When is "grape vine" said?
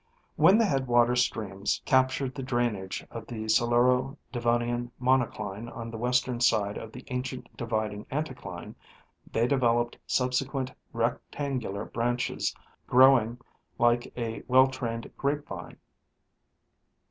15.17-15.77